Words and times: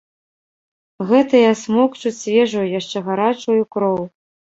Гэтыя 1.09 1.51
смокчуць 1.63 2.13
свежую, 2.21 2.63
яшчэ 2.79 2.97
гарачую, 3.11 3.59
кроў. 3.77 4.01